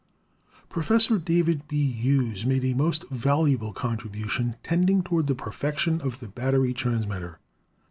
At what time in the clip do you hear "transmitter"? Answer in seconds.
6.73-7.37